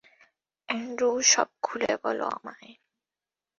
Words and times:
Andrew, 0.69 1.09
সব 1.23 1.49
খুলে 1.61 1.91
বলো 2.03 2.25
আমায়। 2.27 2.71